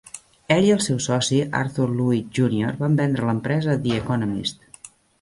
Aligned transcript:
Ell 0.53 0.63
i 0.69 0.71
el 0.75 0.79
seu 0.85 1.01
soci, 1.07 1.41
Arthur 1.59 1.87
Levitt 1.99 2.33
Junior, 2.41 2.75
van 2.83 2.99
vendre 3.05 3.31
l'empresa 3.31 3.79
a 3.79 3.81
"The 3.89 3.97
Economist". 4.03 4.71